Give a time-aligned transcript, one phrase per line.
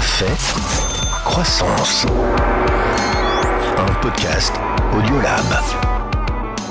[0.00, 0.32] Café
[1.26, 2.06] Croissance.
[3.76, 4.54] Un podcast
[4.96, 5.44] Audiolab.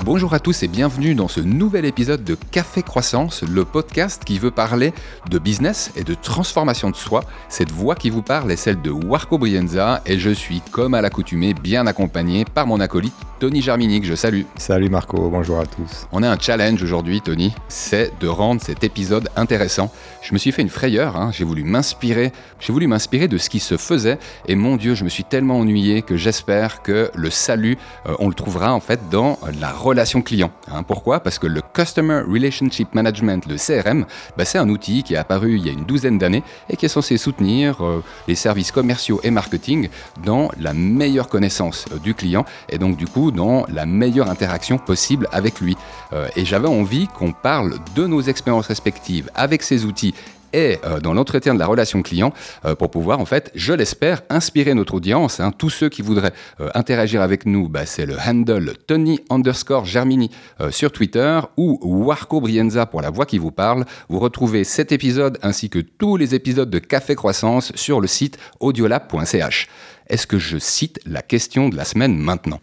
[0.03, 4.39] Bonjour à tous et bienvenue dans ce nouvel épisode de Café Croissance, le podcast qui
[4.39, 4.95] veut parler
[5.29, 7.23] de business et de transformation de soi.
[7.49, 11.01] Cette voix qui vous parle est celle de Warco Brienza et je suis, comme à
[11.01, 14.05] l'accoutumée, bien accompagné par mon acolyte Tony Germinique.
[14.05, 14.43] Je salue.
[14.57, 16.07] Salut Marco, bonjour à tous.
[16.11, 19.91] On a un challenge aujourd'hui, Tony, c'est de rendre cet épisode intéressant.
[20.21, 21.31] Je me suis fait une frayeur, hein.
[21.31, 25.03] j'ai voulu m'inspirer, j'ai voulu m'inspirer de ce qui se faisait et mon Dieu, je
[25.03, 27.77] me suis tellement ennuyé que j'espère que le salut,
[28.07, 30.51] euh, on le trouvera en fait dans la relation relation client.
[30.71, 30.83] Hein.
[30.83, 31.19] pourquoi?
[31.19, 34.05] Parce que le Customer Relationship Management, le CRM,
[34.37, 36.85] bah, c'est un outil qui est apparu il y a une douzaine d'années et qui
[36.85, 39.89] est censé soutenir euh, les services commerciaux et marketing
[40.23, 44.77] dans la meilleure connaissance euh, du client et donc du coup dans la meilleure interaction
[44.77, 45.75] possible avec lui.
[46.13, 50.13] Euh, et j'avais envie qu'on parle de nos expériences respectives avec ces outils
[50.51, 52.33] et euh, dans l'entretien de la relation client
[52.65, 55.39] euh, pour pouvoir, en fait, je l'espère, inspirer notre audience.
[55.39, 55.51] Hein.
[55.55, 56.33] Tous ceux qui voudraient
[56.73, 60.31] interagir avec nous, bah, c'est le handle Tony underscore Germini
[60.71, 63.85] sur Twitter ou Warco Brienza pour la voix qui vous parle.
[64.09, 68.39] Vous retrouvez cet épisode ainsi que tous les épisodes de Café Croissance sur le site
[68.59, 69.67] audiolab.ch.
[70.07, 72.59] Est-ce que je cite la question de la semaine maintenant?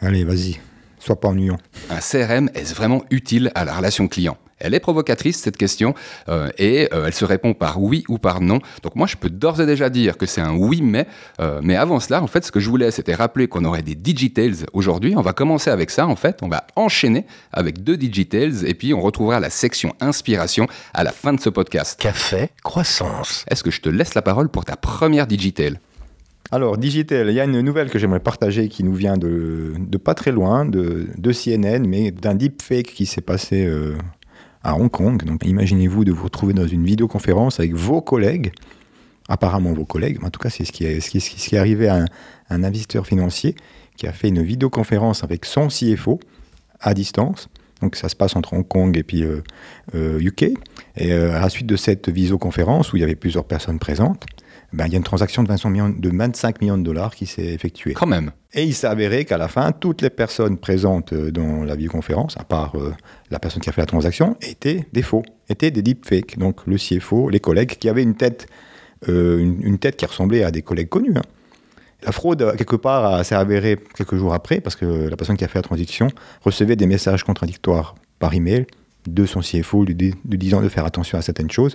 [0.00, 0.60] Allez, vas-y,
[0.98, 1.58] sois pas ennuyant.
[1.90, 4.36] Un CRM est-ce vraiment utile à la relation client?
[4.58, 5.94] Elle est provocatrice cette question
[6.28, 8.58] euh, et euh, elle se répond par oui ou par non.
[8.82, 11.06] Donc moi je peux d'ores et déjà dire que c'est un oui mais.
[11.40, 13.94] Euh, mais avant cela, en fait, ce que je voulais, c'était rappeler qu'on aurait des
[13.94, 15.14] digitales aujourd'hui.
[15.16, 16.38] On va commencer avec ça en fait.
[16.42, 21.12] On va enchaîner avec deux digitales et puis on retrouvera la section inspiration à la
[21.12, 22.00] fin de ce podcast.
[22.00, 23.44] Café croissance.
[23.50, 25.78] Est-ce que je te laisse la parole pour ta première digital
[26.50, 30.14] alors, Digital, il y a une nouvelle que j'aimerais partager qui nous vient de, pas
[30.14, 33.68] très loin, de, CNN, mais d'un deepfake qui s'est passé
[34.66, 35.24] à Hong Kong.
[35.24, 38.52] Donc imaginez-vous de vous retrouver dans une vidéoconférence avec vos collègues,
[39.28, 41.88] apparemment vos collègues, en tout cas c'est ce qui est, ce qui, qui est arrivé
[41.88, 42.04] à
[42.50, 43.54] un, investisseur financier
[43.96, 46.20] qui a fait une vidéoconférence avec son CFO
[46.80, 47.48] à distance.
[47.80, 49.24] Donc ça se passe entre Hong Kong et puis UK.
[49.24, 49.40] Euh,
[49.94, 50.54] euh,
[50.96, 54.24] et euh, à la suite de cette visioconférence où il y avait plusieurs personnes présentes,
[54.76, 57.46] ben, il y a une transaction de, millions, de 25 millions de dollars qui s'est
[57.46, 57.94] effectuée.
[57.94, 58.32] Quand même.
[58.52, 62.36] Et il s'est avéré qu'à la fin, toutes les personnes présentes euh, dans la visioconférence,
[62.38, 62.94] à part euh,
[63.30, 66.38] la personne qui a fait la transaction, étaient des faux, étaient des deepfakes.
[66.38, 68.48] Donc le CFO, les collègues qui avaient une tête,
[69.08, 71.14] euh, une, tête qui ressemblait à des collègues connus.
[71.16, 71.22] Hein.
[72.02, 75.48] La fraude, quelque part, s'est avérée quelques jours après, parce que la personne qui a
[75.48, 76.08] fait la transaction
[76.42, 78.66] recevait des messages contradictoires par email
[79.06, 79.94] de son CFO lui,
[80.24, 81.74] disant de faire attention à certaines choses.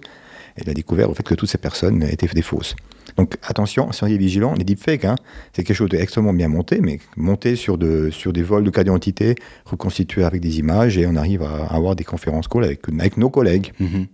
[0.56, 2.76] Elle a découvert au fait que toutes ces personnes étaient des fausses.
[3.18, 5.16] Donc attention, soyez vigilants, les deepfakes, hein,
[5.54, 8.84] c'est quelque chose d'extrêmement bien monté, mais monté sur, de, sur des vols de cas
[8.84, 9.36] d'identité,
[9.66, 13.30] reconstitué avec des images, et on arrive à avoir des conférences calls avec, avec nos
[13.30, 13.74] collègues.
[13.80, 14.08] Mhm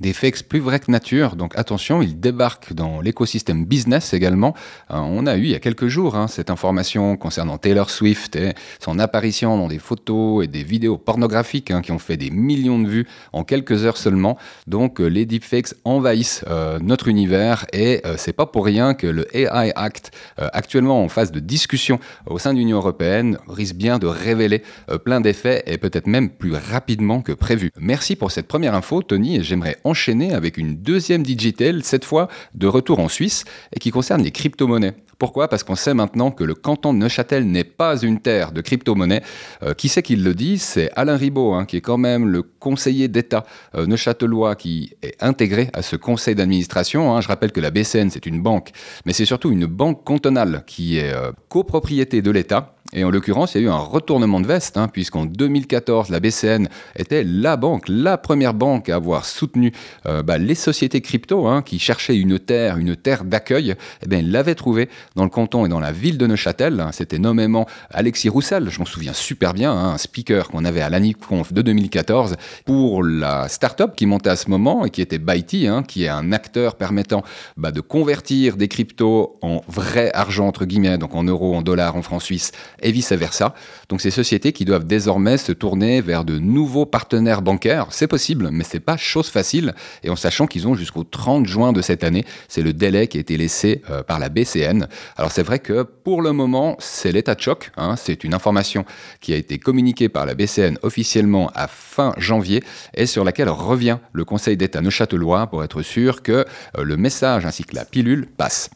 [0.00, 1.36] des fakes plus vrais que nature.
[1.36, 4.54] Donc attention, ils débarquent dans l'écosystème business également.
[4.90, 8.36] Euh, on a eu il y a quelques jours hein, cette information concernant Taylor Swift
[8.36, 12.30] et son apparition dans des photos et des vidéos pornographiques hein, qui ont fait des
[12.30, 14.38] millions de vues en quelques heures seulement.
[14.66, 19.26] Donc euh, les deepfakes envahissent euh, notre univers et c'est pas pour rien que le
[19.36, 24.06] AI Act, actuellement en phase de discussion au sein de l'Union européenne, risque bien de
[24.06, 24.62] révéler
[25.04, 27.70] plein d'effets et peut-être même plus rapidement que prévu.
[27.78, 32.28] Merci pour cette première info, Tony, et j'aimerais enchaîner avec une deuxième digital, cette fois
[32.54, 34.94] de retour en Suisse, et qui concerne les crypto-monnaies.
[35.18, 35.48] Pourquoi?
[35.48, 39.22] Parce qu'on sait maintenant que le canton de Neuchâtel n'est pas une terre de crypto-monnaies.
[39.62, 40.58] Euh, qui c'est qui le dit?
[40.58, 45.16] C'est Alain Ribaud, hein, qui est quand même le conseiller d'État euh, neuchâtelois qui est
[45.22, 47.14] intégré à ce conseil d'administration.
[47.14, 47.20] Hein.
[47.20, 48.72] Je rappelle que la BCN, c'est une banque,
[49.06, 53.54] mais c'est surtout une banque cantonale qui est euh, copropriété de l'État et en l'occurrence,
[53.54, 57.56] il y a eu un retournement de veste, hein, puisqu'en 2014, la BCN était la
[57.56, 59.72] banque, la première banque à avoir soutenu
[60.06, 63.74] euh, bah, les sociétés crypto hein, qui cherchaient une terre, une terre d'accueil.
[64.02, 66.86] Eh bien, ils l'avaient trouvé dans le canton et dans la ville de Neuchâtel.
[66.92, 70.88] C'était nommément Alexis Roussel, je m'en souviens super bien, hein, un speaker qu'on avait à
[70.88, 75.84] l'ANICONF de 2014 pour la start-up qui montait à ce moment et qui était Byte,
[75.88, 77.24] qui est un acteur permettant
[77.56, 81.96] bah, de convertir des cryptos en vrai argent, entre guillemets, donc en euros, en dollars,
[81.96, 82.52] en francs suisses
[82.84, 83.54] et vice-versa.
[83.88, 88.50] Donc ces sociétés qui doivent désormais se tourner vers de nouveaux partenaires bancaires, c'est possible,
[88.52, 92.04] mais c'est pas chose facile, et en sachant qu'ils ont jusqu'au 30 juin de cette
[92.04, 94.86] année, c'est le délai qui a été laissé euh, par la BCN.
[95.16, 97.96] Alors c'est vrai que pour le moment, c'est l'état de choc, hein.
[97.96, 98.84] c'est une information
[99.20, 102.62] qui a été communiquée par la BCN officiellement à fin janvier,
[102.94, 106.44] et sur laquelle revient le Conseil d'État neuchâtelois pour être sûr que euh,
[106.82, 108.70] le message ainsi que la pilule passent.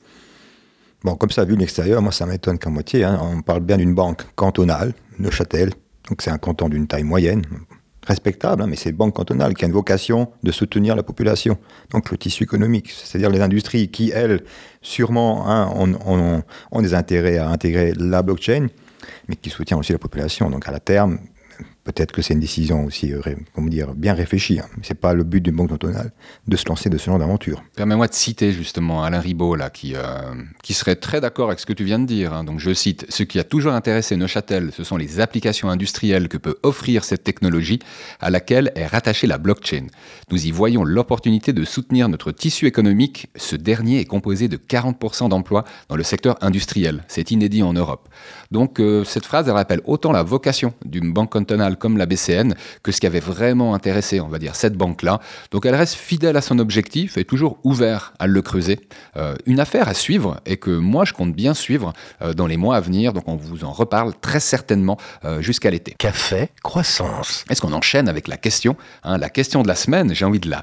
[1.04, 3.04] Bon, comme ça, vu de l'extérieur, moi, ça m'étonne qu'à moitié.
[3.04, 3.20] Hein.
[3.22, 5.70] On parle bien d'une banque cantonale, Neuchâtel,
[6.08, 7.42] donc c'est un canton d'une taille moyenne,
[8.04, 11.58] respectable, hein, mais c'est banque cantonale qui a une vocation de soutenir la population,
[11.90, 14.42] donc le tissu économique, c'est-à-dire les industries qui, elles,
[14.80, 16.42] sûrement hein, ont,
[16.72, 18.68] ont, des intérêts à intégrer la blockchain,
[19.28, 20.50] mais qui soutiennent aussi la population.
[20.50, 21.18] Donc à la terme,
[21.88, 23.22] Peut-être que c'est une décision aussi, euh,
[23.54, 24.60] comment dire, bien réfléchie.
[24.60, 24.66] Hein.
[24.82, 26.12] Ce n'est pas le but d'une banque cantonale
[26.46, 27.64] de se lancer de ce genre d'aventure.
[27.76, 31.72] Permets-moi de citer justement Alain Ribaud, qui, euh, qui serait très d'accord avec ce que
[31.72, 32.34] tu viens de dire.
[32.34, 32.44] Hein.
[32.44, 36.36] Donc je cite, ce qui a toujours intéressé Neuchâtel, ce sont les applications industrielles que
[36.36, 37.78] peut offrir cette technologie
[38.20, 39.86] à laquelle est rattachée la blockchain.
[40.30, 43.28] Nous y voyons l'opportunité de soutenir notre tissu économique.
[43.36, 47.02] Ce dernier est composé de 40% d'emplois dans le secteur industriel.
[47.08, 48.10] C'est inédit en Europe.
[48.50, 52.54] Donc euh, cette phrase, elle rappelle autant la vocation d'une banque cantonale comme la BCN
[52.82, 55.20] que ce qui avait vraiment intéressé, on va dire, cette banque-là.
[55.50, 58.80] Donc elle reste fidèle à son objectif et toujours ouverte à le creuser.
[59.16, 61.92] Euh, une affaire à suivre et que moi je compte bien suivre
[62.22, 63.12] euh, dans les mois à venir.
[63.12, 65.94] Donc on vous en reparle très certainement euh, jusqu'à l'été.
[65.98, 67.44] Café, croissance.
[67.50, 70.50] Est-ce qu'on enchaîne avec la question hein, La question de la semaine, j'ai envie de
[70.50, 70.62] la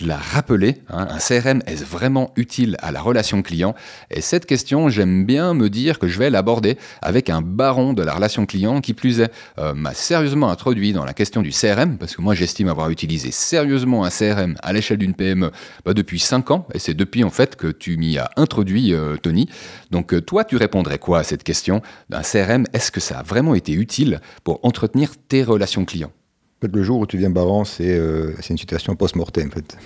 [0.00, 0.78] de la rappeler.
[0.88, 3.74] Hein, un CRM est vraiment utile à la relation client
[4.10, 8.02] Et cette question, j'aime bien me dire que je vais l'aborder avec un baron de
[8.02, 11.98] la relation client qui plus est euh, m'a sérieusement introduit dans la question du CRM,
[11.98, 15.50] parce que moi j'estime avoir utilisé sérieusement un CRM à l'échelle d'une PME
[15.84, 19.16] bah, depuis 5 ans, et c'est depuis en fait que tu m'y as introduit, euh,
[19.16, 19.48] Tony.
[19.90, 23.22] Donc euh, toi, tu répondrais quoi à cette question d'un CRM Est-ce que ça a
[23.22, 26.12] vraiment été utile pour entretenir tes relations clients?
[26.66, 29.48] Le jour où tu viens baron, c'est euh, une situation post-mortem.
[29.48, 29.76] En fait.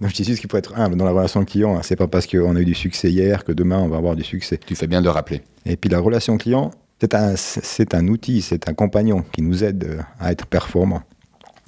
[0.00, 1.76] je dis ce qu'il faut être humble dans la relation client.
[1.76, 1.80] Hein.
[1.82, 4.24] C'est pas parce qu'on a eu du succès hier que demain on va avoir du
[4.24, 4.58] succès.
[4.64, 5.42] Tu fais bien de rappeler.
[5.66, 6.70] Et puis la relation client,
[7.00, 7.34] c'est un,
[7.92, 11.02] un outil, c'est un compagnon qui nous aide euh, à être performant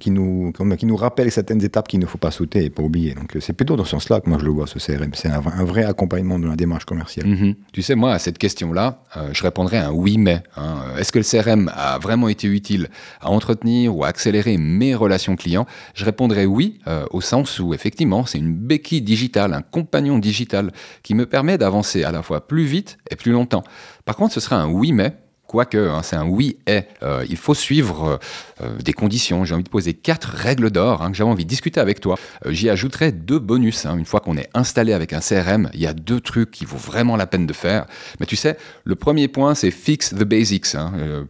[0.00, 3.14] qui nous, qui nous rappelle certaines étapes qu'il ne faut pas sauter et pas oublier.
[3.14, 5.10] Donc c'est plutôt dans ce sens-là que moi je le vois, ce CRM.
[5.14, 7.26] C'est un, vrai accompagnement de la démarche commerciale.
[7.26, 7.54] Mhm.
[7.72, 10.42] Tu sais, moi, à cette question-là, euh, je répondrais un oui, mais.
[10.56, 10.82] Hein.
[10.98, 12.88] Est-ce que le CRM a vraiment été utile
[13.20, 15.66] à entretenir ou à accélérer mes relations clients?
[15.94, 20.72] Je répondrais oui, euh, au sens où, effectivement, c'est une béquille digitale, un compagnon digital
[21.02, 23.62] qui me permet d'avancer à la fois plus vite et plus longtemps.
[24.04, 25.14] Par contre, ce sera un oui, mais
[25.50, 28.20] quoique hein, c'est un oui et euh, il faut suivre
[28.62, 29.44] euh, des conditions.
[29.44, 32.16] J'ai envie de poser quatre règles d'or hein, que j'avais envie de discuter avec toi.
[32.46, 33.84] Euh, j'y ajouterai deux bonus.
[33.84, 33.98] Hein.
[33.98, 36.76] Une fois qu'on est installé avec un CRM, il y a deux trucs qui vaut
[36.76, 37.86] vraiment la peine de faire.
[38.20, 40.76] Mais tu sais, le premier point, c'est fix the basics.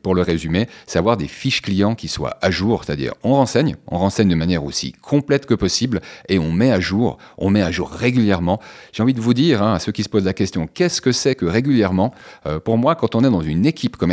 [0.02, 3.76] pour le résumer, c'est avoir des fiches clients qui soient à jour, c'est-à-dire on renseigne,
[3.86, 7.62] on renseigne de manière aussi complète que possible et on met à jour, on met
[7.62, 8.60] à jour régulièrement.
[8.92, 11.34] J'ai envie de vous dire à ceux qui se posent la question, qu'est-ce que c'est
[11.34, 12.12] que régulièrement?
[12.64, 14.09] Pour moi, quand on est dans une équipe comme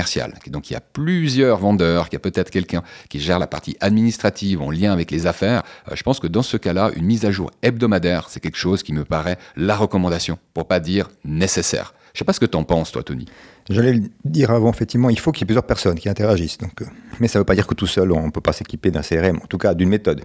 [0.49, 3.75] donc il y a plusieurs vendeurs, qu'il y a peut-être quelqu'un qui gère la partie
[3.79, 5.63] administrative en lien avec les affaires.
[5.89, 8.83] Euh, je pense que dans ce cas-là, une mise à jour hebdomadaire, c'est quelque chose
[8.83, 11.93] qui me paraît la recommandation, pour pas dire nécessaire.
[12.13, 13.25] Je sais pas ce que tu en penses, toi, Tony.
[13.69, 16.57] J'allais le dire avant, effectivement, il faut qu'il y ait plusieurs personnes qui interagissent.
[16.57, 16.85] Donc, euh,
[17.19, 19.01] mais ça ne veut pas dire que tout seul, on ne peut pas s'équiper d'un
[19.01, 20.23] CRM, en tout cas d'une méthode.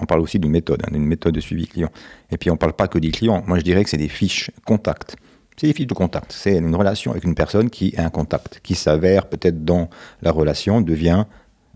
[0.00, 1.90] On parle aussi d'une méthode, hein, d'une méthode de suivi client.
[2.30, 3.42] Et puis, on ne parle pas que des clients.
[3.46, 5.16] Moi, je dirais que c'est des fiches contacts.
[5.56, 6.32] C'est des fiches de contact.
[6.32, 9.88] C'est une relation avec une personne qui est un contact, qui s'avère peut-être dans
[10.22, 11.24] la relation, devient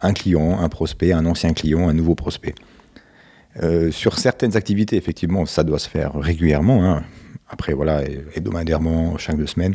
[0.00, 2.54] un client, un prospect, un ancien client, un nouveau prospect.
[3.62, 6.84] Euh, sur certaines activités, effectivement, ça doit se faire régulièrement.
[6.84, 7.04] Hein.
[7.48, 8.02] Après, voilà,
[8.34, 9.74] hebdomadairement, chaque deux semaines.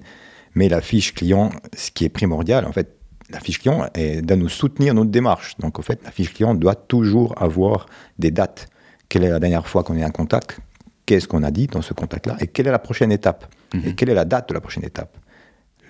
[0.56, 2.96] Mais la fiche client, ce qui est primordial, en fait,
[3.30, 5.58] la fiche client est de nous soutenir notre démarche.
[5.58, 7.88] Donc, en fait, la fiche client doit toujours avoir
[8.20, 8.68] des dates.
[9.10, 10.60] Quelle est la dernière fois qu'on est en contact?
[11.06, 13.96] Qu'est-ce qu'on a dit dans ce contact-là Et quelle est la prochaine étape et mhm.
[13.96, 15.18] quelle est la date de la prochaine étape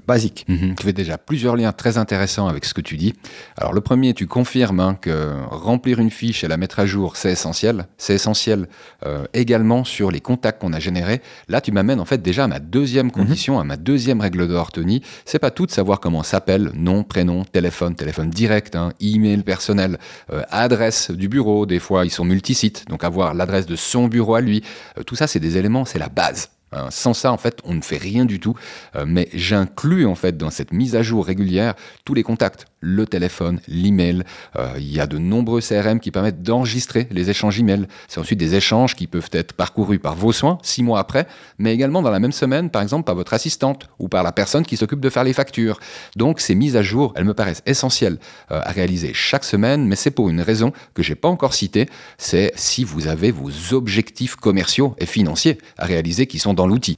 [0.08, 0.46] basique.
[0.48, 0.76] Mhm.
[0.76, 3.14] Tu fais déjà plusieurs liens très intéressants avec ce que tu dis.
[3.58, 7.16] Alors le premier, tu confirmes hein, que remplir une fiche et la mettre à jour,
[7.16, 7.88] c'est essentiel.
[7.98, 8.68] C'est essentiel
[9.06, 11.22] euh, également sur les contacts qu'on a générés.
[11.48, 13.12] Là, tu m'amènes en fait déjà à ma deuxième mhm.
[13.12, 15.02] condition, à ma deuxième règle d'or, Tony.
[15.26, 19.98] C'est pas tout de savoir comment s'appelle, nom, prénom, téléphone, téléphone direct, hein, email personnel,
[20.32, 21.66] euh, adresse du bureau.
[21.66, 24.64] Des fois, ils sont multisites, donc avoir l'adresse de son bureau à lui.
[24.98, 26.50] Euh, tout ça, c'est des éléments, c'est la base.
[26.74, 28.56] Hein, sans ça, en fait, on ne fait rien du tout.
[28.96, 31.76] Euh, mais j'inclus, en fait, dans cette mise à jour régulière,
[32.06, 34.24] tous les contacts le téléphone, l'email.
[34.58, 37.88] Euh, il y a de nombreux CRM qui permettent d'enregistrer les échanges email.
[38.08, 41.26] C'est ensuite des échanges qui peuvent être parcourus par vos soins six mois après,
[41.58, 44.66] mais également dans la même semaine, par exemple, par votre assistante ou par la personne
[44.66, 45.80] qui s'occupe de faire les factures.
[46.18, 48.18] Donc ces mises à jour, elles me paraissent essentielles
[48.52, 51.88] euh, à réaliser chaque semaine, mais c'est pour une raison que j'ai pas encore citée,
[52.18, 56.98] c'est si vous avez vos objectifs commerciaux et financiers à réaliser qui sont dans l'outil.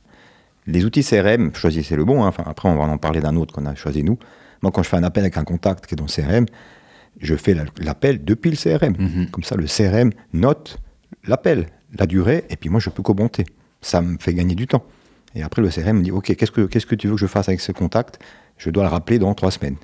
[0.68, 2.27] Les outils CRM, choisissez le bon, hein.
[2.27, 4.18] enfin, après on va en parler d'un autre qu'on a choisi nous,
[4.62, 6.46] moi, quand je fais un appel avec un contact qui est dans le CRM,
[7.20, 8.94] je fais l'appel depuis le CRM.
[8.98, 9.30] Mhm.
[9.32, 10.78] Comme ça, le CRM note
[11.26, 13.46] l'appel, la durée, et puis moi, je peux commenter.
[13.82, 14.84] Ça me fait gagner du temps.
[15.36, 17.62] Et après, le CRM me dit, OK, qu'est-ce que, tu veux que je fasse avec
[17.62, 18.20] ce contact?
[18.58, 19.76] Je dois le rappeler dans trois semaines.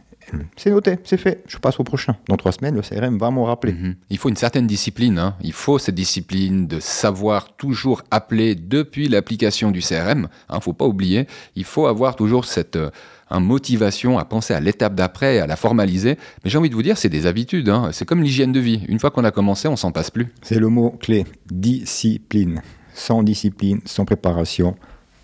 [0.55, 1.43] c'est noté, c'est fait.
[1.47, 2.15] Je passe au prochain.
[2.29, 3.73] Dans trois semaines, le CRM va m'en rappeler.
[3.73, 3.95] Mhm.
[4.09, 5.19] Il faut une certaine discipline.
[5.19, 5.35] hein.
[5.41, 10.29] Il faut cette discipline de savoir toujours appeler depuis l'application du CRM.
[10.49, 11.27] Il ne faut pas oublier.
[11.55, 12.89] Il faut avoir toujours cette euh,
[13.31, 16.17] un motivation à penser à l'étape d'après, à la formaliser.
[16.43, 17.69] Mais j'ai envie de vous dire, c'est des habitudes.
[17.69, 17.89] hein.
[17.91, 18.81] C'est comme l'hygiène de vie.
[18.87, 20.27] Une fois qu'on a commencé, on s'en passe plus.
[20.41, 22.61] C'est le mot clé, discipline.
[22.93, 24.75] Sans discipline, sans préparation,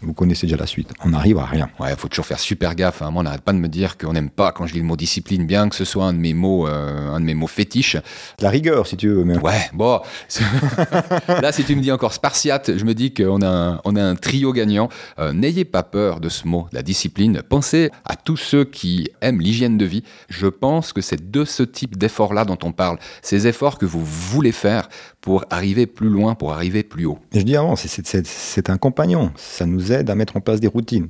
[0.02, 0.94] vous connaissez déjà la suite.
[1.04, 1.70] On n'arrive à rien.
[1.80, 3.02] Ouais, faut toujours faire super gaffe.
[3.02, 3.10] hein.
[3.12, 4.96] Moi, on n'arrête pas de me dire qu'on n'aime pas quand je lis le mot
[4.96, 7.98] discipline, bien que ce soit un de mes mots, euh, un de mes mots fétiches.
[8.40, 9.24] La rigueur, si tu veux.
[9.24, 9.38] Mais...
[9.40, 10.00] Ouais, bon.
[11.28, 14.04] Là, si tu me dis encore spartiate, je me dis qu'on a un, on a
[14.04, 14.90] un trio gagnant.
[15.20, 17.42] Euh, N'ayez pas peur de ce mot, la discipline.
[17.48, 20.04] Pensez à tous ceux qui aiment l'hygiène de vie.
[20.30, 22.98] Je pense que c'est de ce type d'efforts-là dont on parle.
[23.22, 24.90] Ces efforts que vous voulez faire
[25.28, 27.20] pour arriver plus loin, pour arriver plus haut.
[27.34, 29.30] Et je dis avant, c'est- un compagnon.
[29.36, 31.08] Ça nous aide à mettre en place des routines.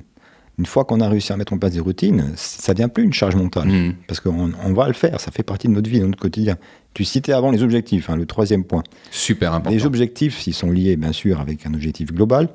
[0.58, 3.12] Une fois qu'on a réussi à mettre en place des routines, ça devient plus une
[3.12, 3.68] charge mentale.
[3.68, 3.94] Mhm.
[4.08, 6.56] Parce qu'on on va le faire, ça fait partie de notre vie, de notre quotidien.
[6.94, 8.82] Tu citais avant les objectifs, hein, le troisième point.
[9.12, 9.70] Super important.
[9.76, 12.48] Les objectifs, ils sont liés bien sûr avec un objectif global.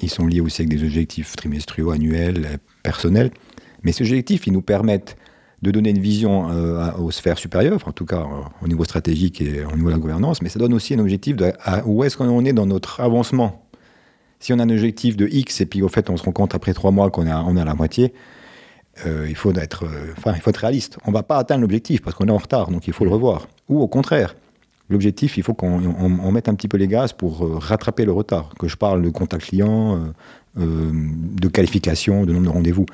[0.00, 3.30] Ils sont liés aussi avec des objectifs trimestriaux, annuels, euh, personnels.
[3.82, 5.18] Mais ces objectifs, ils nous permettent
[5.62, 9.40] de donner une vision euh, aux sphères supérieures, en tout cas euh, au niveau stratégique
[9.40, 11.52] et au niveau de la gouvernance, mais ça donne aussi un objectif de
[11.84, 13.64] où est-ce qu'on est dans notre avancement.
[14.38, 16.54] Si on a un objectif de X et puis au fait on se rend compte
[16.54, 18.14] après trois mois qu'on est on à la moitié,
[19.04, 19.84] euh, il, faut être,
[20.16, 20.98] enfin, il faut être réaliste.
[21.04, 23.10] On ne va pas atteindre l'objectif parce qu'on est en retard, donc il faut le
[23.10, 23.48] revoir.
[23.68, 24.36] Ou au contraire,
[24.88, 28.12] l'objectif, il faut qu'on on- on mette un petit peu les gaz pour rattraper le
[28.12, 28.50] retard.
[28.58, 30.00] Que je parle de contact client,
[30.56, 32.86] de qualification, de nombre de rendez-vous.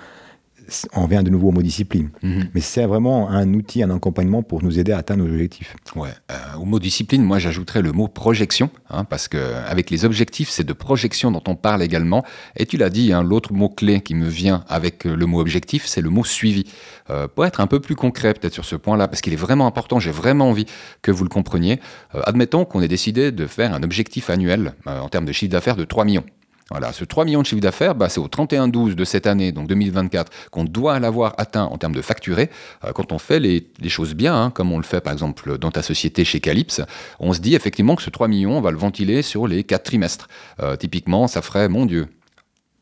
[0.95, 2.11] On revient de nouveau au mot discipline.
[2.23, 2.49] Mhm.
[2.55, 5.77] Mais c'est vraiment un outil, un accompagnement pour nous aider à atteindre nos objectifs.
[5.97, 6.11] Ouais.
[6.31, 10.49] Euh, au mot discipline, moi j'ajouterais le mot projection, hein, parce que avec les objectifs,
[10.49, 12.25] c'est de projection dont on parle également.
[12.57, 15.41] Et tu l'as dit, hein, l'autre mot clé qui me vient avec euh, le mot
[15.41, 16.65] objectif, c'est le mot suivi.
[17.11, 19.67] Euh, pour être un peu plus concret peut-être sur ce point-là, parce qu'il est vraiment
[19.67, 20.67] important, j'ai vraiment envie
[21.03, 21.81] que vous le compreniez.
[22.15, 25.77] Euh, admettons qu'on ait décidé de faire un objectif annuel en termes de chiffre d'affaires
[25.77, 26.25] de 3 millions.
[26.71, 29.69] Voilà, ce 3 millions de chiffre d'affaires, bah, c'est au 31-12 de cette année, donc
[29.69, 32.49] 2024, qu'on doit l'avoir atteint en termes de facturé.
[32.85, 35.71] Euh, quand on fait les, choses bien, hein, comme on le fait par exemple dans
[35.71, 36.81] ta société chez Calypse,
[37.21, 39.83] on se dit effectivement que ce 3 millions, on va le ventiler sur les 4
[39.83, 40.29] trimestres.
[40.61, 42.09] Euh, typiquement, ça ferait, mon Dieu,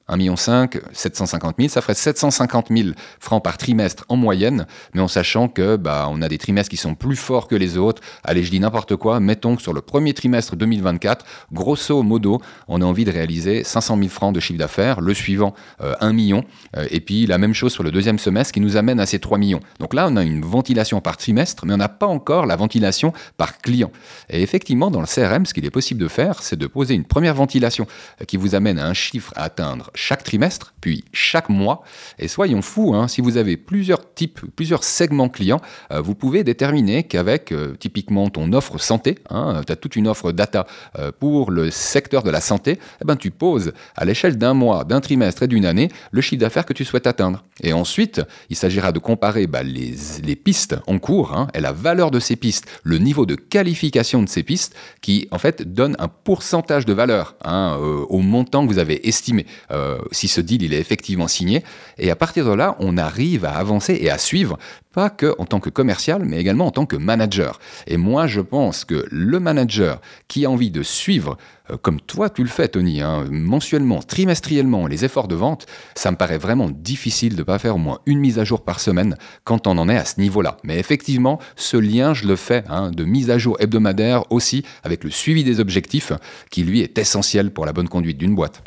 [0.09, 2.89] 1,5 million, 750 000, ça ferait 750 000
[3.21, 6.77] francs par trimestre en moyenne, mais en sachant que bah, on a des trimestres qui
[6.77, 8.03] sont plus forts que les autres.
[8.25, 12.81] Allez, je dis n'importe quoi, mettons que sur le premier trimestre 2024, grosso modo, on
[12.81, 16.45] a envie de réaliser 500 000 francs de chiffre d'affaires, le suivant euh, 1 million,
[16.77, 19.19] euh, et puis la même chose sur le deuxième semestre qui nous amène à ces
[19.19, 19.61] 3 millions.
[19.79, 23.13] Donc là, on a une ventilation par trimestre, mais on n'a pas encore la ventilation
[23.37, 23.91] par client.
[24.29, 27.05] Et effectivement, dans le CRM, ce qu'il est possible de faire, c'est de poser une
[27.05, 27.87] première ventilation
[28.21, 31.83] euh, qui vous amène à un chiffre à atteindre chaque trimestre, puis chaque mois.
[32.19, 36.45] Et soyons fous, hein, si vous avez plusieurs types, plusieurs segments clients, euh, vous pouvez
[36.45, 40.67] déterminer qu'avec euh, typiquement ton offre santé, tu as toute une offre data
[40.99, 44.85] euh, pour le secteur de la santé, eh ben, tu poses à l'échelle d'un mois,
[44.85, 47.45] d'un trimestre et d'une année le chiffre d'affaires que tu souhaites atteindre.
[47.63, 48.21] Et ensuite,
[48.51, 52.21] il s'agira de comparer bah, les, les pistes en cours hein, et la valeur de
[52.21, 56.87] ces pistes, le niveau de qualification de ces pistes, qui en fait donne un pourcentage
[56.87, 59.47] de valeur hein, euh, au montant que vous avez estimé,
[59.83, 61.63] euh, si ce deal il est effectivement signé.
[61.99, 64.59] Et à partir de là, on arrive à avancer et à suivre,
[64.93, 67.59] pas que en tant que commercial, mais également en tant que manager.
[67.87, 71.37] Et moi, je pense que le manager qui a envie de suivre,
[71.71, 76.11] euh, comme toi tu le fais, Tony, hein, mensuellement, trimestriellement, les efforts de vente, ça
[76.11, 78.81] me paraît vraiment difficile de ne pas faire au moins une mise à jour par
[78.81, 80.59] semaine quand on en est à ce niveau-là.
[80.63, 85.05] Mais effectivement, ce lien, je le fais hein, de mise à jour hebdomadaire aussi avec
[85.05, 86.13] le suivi des objectifs,
[86.51, 88.63] qui lui est essentiel pour la bonne conduite d'une boîte.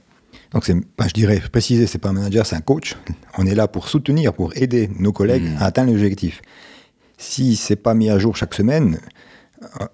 [0.55, 2.95] Donc, c'est, je dirais, préciser, c'est pas un manager, c'est un coach.
[3.37, 5.57] On est là pour soutenir, pour aider nos collègues Mmh.
[5.59, 6.41] à atteindre l'objectif.
[7.17, 8.99] Si c'est pas mis à jour chaque semaine,
[9.81, 9.85] euh,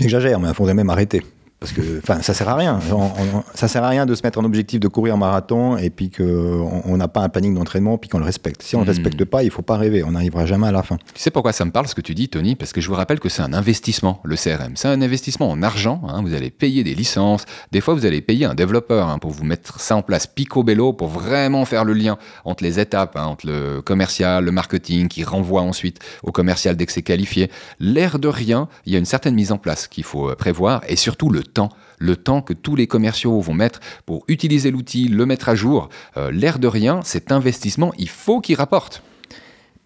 [0.00, 1.22] j'exagère, mais il faudrait même arrêter.
[1.60, 2.80] Parce que, enfin, ça sert à rien.
[2.90, 5.76] On- on- ça sert à rien de se mettre un objectif de courir un marathon
[5.76, 8.62] et puis qu'on on n'a pas un planning d'entraînement puis qu'on le respecte.
[8.62, 10.02] Si on ne le respecte pas, il faut pas rêver.
[10.02, 10.96] On n'arrivera jamais à la fin.
[11.14, 12.56] Tu sais pourquoi ça me parle ce que tu dis, Tony?
[12.56, 14.72] Parce que je vous rappelle que c'est un investissement, le CRM.
[14.74, 16.00] C'est un investissement en argent.
[16.08, 16.22] hein.
[16.22, 17.44] Vous allez payer des licences.
[17.72, 20.94] Des fois, vous allez payer un développeur hein, pour vous mettre ça en place picobello
[20.94, 25.24] pour vraiment faire le lien entre les étapes, hein, entre le commercial, le marketing, qui
[25.24, 27.50] renvoie ensuite au commercial dès que c'est qualifié.
[27.80, 30.80] L'air de rien, il y a une certaine mise en place qu'il faut euh, prévoir
[30.88, 31.70] et surtout le temps.
[31.98, 35.88] Le temps que tous les commerciaux vont mettre pour utiliser l'outil, le mettre à jour.
[36.16, 39.02] Euh, L'air de rien, cet investissement, il faut qu'il rapporte.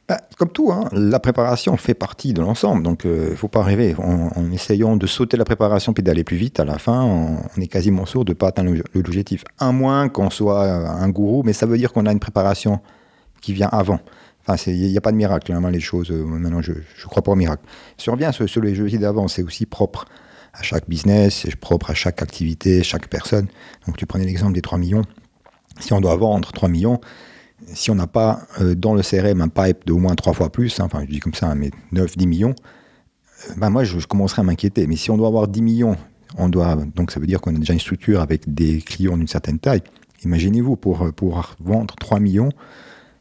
[0.06, 2.83] Bah, comme tout, hein, la préparation fait partie de l'ensemble.
[2.83, 3.97] Donc, il ne faut pas rêver.
[3.99, 7.66] En, essayant de sauter la préparation puis d'aller plus vite, à la fin, on, est
[7.68, 9.44] quasiment sûr de ne pas atteindre l'objectif.
[9.59, 12.80] À moins qu'on soit un gourou, mais ça veut dire qu'on a une préparation
[13.40, 14.00] qui vient avant.
[14.47, 16.11] Enfin, il n'y a pas de miracle, hein, les choses.
[16.11, 17.62] euh, maintenant, je ne crois pas au miracle.
[17.97, 20.04] Si on revient sur, sur les jeux d'avant, c'est aussi propre
[20.54, 23.49] à chaque business, c'est propre à chaque activité, chaque personne.
[23.87, 25.02] Donc, tu prenais l'exemple des 3 millions.
[25.80, 27.00] Si on doit vendre 3 millions,
[27.73, 30.78] si on n'a pas euh, dans le CRM un pipe d'au moins 3 fois plus,
[30.78, 32.54] hein, enfin, je dis comme ça, hein, mais 9, 10 millions,
[33.50, 34.87] euh, ben moi, je, commencerai à m'inquiéter.
[34.87, 35.96] Mais si on doit avoir 10 millions,
[36.38, 39.28] on doit, donc ça veut dire qu'on a déjà une structure avec des clients d'une
[39.28, 39.82] certaine taille.
[40.25, 42.50] Imaginez-vous, pour pouvoir vendre 3 millions,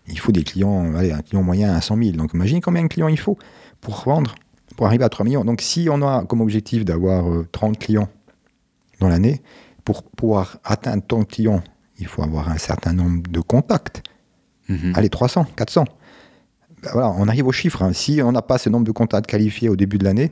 [0.08, 2.12] il faut des clients, allez, un client moyen à 100 000.
[2.12, 3.38] Donc imaginez combien de clients il faut
[3.82, 4.36] pour vendre,
[4.76, 5.44] pour arriver à 3 millions.
[5.46, 8.10] Donc si on a comme objectif d'avoir euh, 30 clients
[9.00, 9.42] dans l'année,
[9.86, 11.62] pour pouvoir atteindre tant de clients,
[12.00, 14.02] il faut avoir un certain nombre de contacts.
[14.70, 14.94] Mhm.
[14.96, 15.86] Allez, 300, 400.
[16.82, 17.82] Ben voilà, on arrive aux chiffres.
[17.84, 17.94] hein.
[17.94, 20.30] Si on n'a pas ce nombre de contacts qualifiés au début de l'année,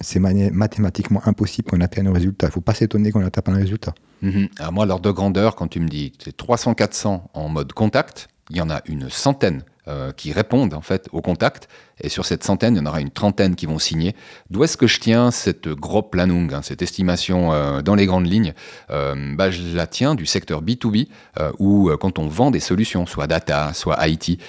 [0.00, 2.46] c'est mathématiquement impossible qu'on atteigne un résultat.
[2.46, 3.94] Il ne faut pas s'étonner qu'on atteigne un résultat.
[4.22, 4.48] Mhm.
[4.58, 8.28] Alors moi, l'ordre de grandeur, quand tu me dis que c'est 300-400 en mode contact,
[8.50, 11.68] il y en a une centaine euh, qui répondent en fait au contact,
[12.00, 14.14] et sur cette centaine, il y en aura une trentaine qui vont signer.
[14.50, 18.26] D'où est-ce que je tiens cette gros planung, hein, cette estimation euh, dans les grandes
[18.26, 18.52] lignes?
[18.90, 21.08] Euh, bah, Je la tiens du secteur B2B,
[21.38, 24.40] euh, où quand on vend des solutions, soit data, soit IT,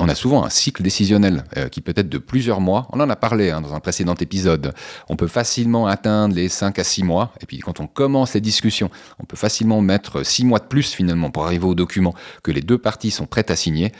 [0.00, 2.88] on a souvent un cycle décisionnel qui peut être de plusieurs mois.
[2.92, 4.74] On en a parlé hein, dans un précédent épisode.
[5.08, 8.40] On peut facilement atteindre les 5 à 6 mois, et puis quand on commence les
[8.40, 12.50] discussions, on peut facilement mettre 6 mois de plus finalement pour arriver au document que
[12.50, 13.92] les deux parties sont prêtes à signer.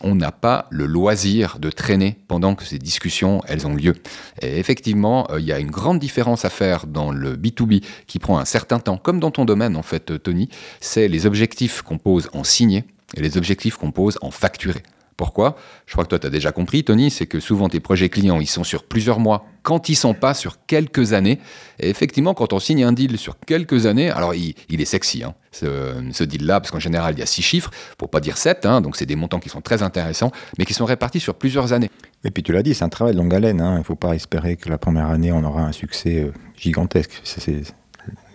[0.00, 3.94] On n'a pas le loisir de traîner pendant que ces discussions elles ont lieu.
[4.42, 8.38] Effectivement, euh, il y a une grande différence à faire dans le B2B qui prend
[8.38, 10.48] un certain temps, comme dans ton domaine en fait, euh, Tony,
[10.80, 12.84] c'est les objectifs qu'on pose en signé
[13.16, 14.82] et les objectifs qu'on pose en facturé.
[15.16, 15.56] Pourquoi?
[15.86, 18.38] Je crois que toi, tu as déjà compris, Tony, c'est que souvent tes projets clients,
[18.38, 21.38] ils sont sur plusieurs mois, quand ils sont pas sur quelques années.
[21.80, 25.34] Et effectivement, quand on signe un deal sur quelques années, alors il, est sexy, hein,
[25.52, 28.82] ce, deal-là, parce qu'en général, il y a six chiffres, pour pas dire sept, hein,
[28.82, 31.90] donc c'est des montants qui sont très intéressants, mais qui sont répartis sur plusieurs années.
[32.24, 33.60] Et puis tu l'as dit, c'est un travail de longue haleine.
[33.60, 33.74] hein.
[33.76, 37.22] Il ne faut pas espérer que la première année, on aura un succès euh, gigantesque.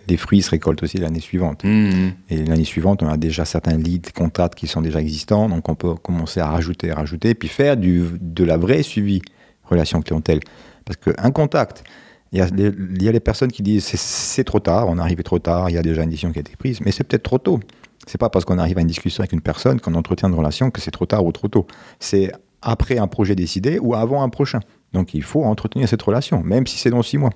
[0.08, 1.64] Les fruits se récoltent aussi l'année suivante.
[1.64, 2.12] Mhm.
[2.30, 5.48] Et l'année suivante, on a déjà certains leads, contacts qui sont déjà existants.
[5.48, 9.22] Donc on peut commencer à rajouter, rajouter, puis faire du, de la vraie suivi
[9.64, 10.40] relation clientèle.
[10.84, 11.84] Parce qu'un contact,
[12.32, 14.88] il y, a les, il y a les personnes qui disent c'est- c'est trop tard,
[14.88, 16.80] on est arrivé trop tard, il y a déjà une décision qui a été prise,
[16.80, 17.60] mais c'est peut-être trop tôt.
[18.06, 20.70] C'est pas parce qu'on arrive à une discussion avec une personne qu'on entretient une relation
[20.70, 21.66] que c'est trop tard ou trop tôt.
[22.00, 24.60] C'est après un projet décidé ou avant un prochain.
[24.92, 27.30] Donc il faut entretenir cette relation, même si c'est dans six mois.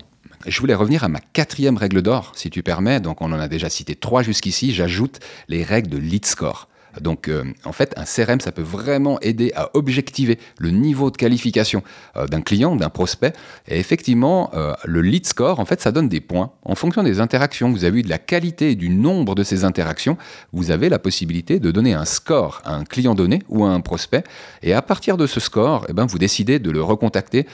[0.45, 2.99] Je voulais revenir à ma quatrième règle d'or, si tu permets.
[2.99, 4.73] Donc, on en a déjà cité trois jusqu'ici.
[4.73, 6.67] J'ajoute les règles de lead score.
[7.01, 11.17] Donc, euh, en fait, un CRM, ça peut vraiment aider à objectiver le niveau de
[11.17, 11.83] qualification
[12.15, 13.33] euh, d'un client, d'un prospect.
[13.67, 17.19] Et effectivement, euh, le lead score, en fait, ça donne des points en fonction des
[17.19, 17.71] interactions.
[17.71, 20.17] Vous avez eu de la qualité et du nombre de ces interactions.
[20.53, 23.81] Vous avez la possibilité de donner un score à un client donné ou à un
[23.81, 24.23] prospect.
[24.63, 27.45] Et à partir de ce score, eh ben, vous décidez de le recontacter,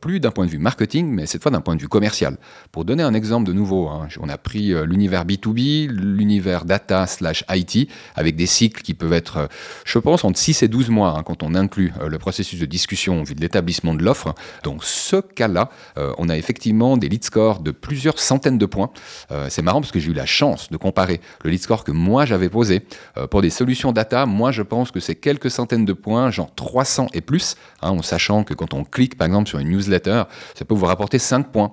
[0.00, 2.36] plus d'un point de vue marketing, mais cette fois d'un point de vue commercial.
[2.72, 7.44] Pour donner un exemple de nouveau, hein, on a pris l'univers B2B, l'univers data slash
[7.50, 9.48] IT, avec des cycles qui peuvent être,
[9.84, 12.66] je pense, entre 6 et 12 mois hein, quand on inclut euh, le processus de
[12.66, 14.34] discussion en vue de l'établissement de l'offre.
[14.62, 18.90] Dans ce cas-là, euh, on a effectivement des lead scores de plusieurs centaines de points.
[19.30, 21.92] Euh, C'est marrant parce que j'ai eu la chance de comparer le lead score que
[21.92, 22.82] moi j'avais posé
[23.30, 24.26] pour des solutions data.
[24.26, 28.02] Moi, je pense que c'est quelques centaines de points, genre 300 et plus, hein, en
[28.02, 31.50] sachant que quand on clique par exemple sur une newsletter, ça peut vous rapporter 5
[31.50, 31.72] points.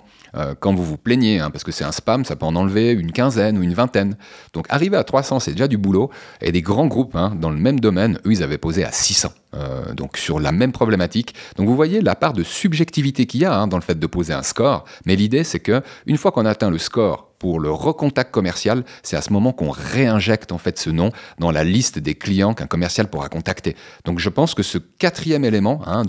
[0.60, 3.12] Quand vous vous plaignez, hein, parce que c'est un spam, ça peut en enlever une
[3.12, 4.18] quinzaine ou une vingtaine.
[4.54, 6.12] Donc arriver à 300, c'est déjà du boulot.
[6.42, 9.30] Et des grands groupes hein, dans le même domaine, eux, ils avaient posé à 600.
[9.54, 11.34] euh, donc sur la même problématique.
[11.56, 14.08] Donc vous voyez la part de subjectivité qu'il y a hein, dans le fait de
[14.08, 14.86] poser un score.
[15.06, 19.16] Mais l'idée, c'est que une fois qu'on atteint le score pour le recontact commercial, c'est
[19.16, 22.68] à ce moment qu'on réinjecte en fait ce nom dans la liste des clients qu'un
[22.68, 23.76] commercial pourra contacter.
[24.06, 26.04] Donc je pense que ce quatrième élément hein,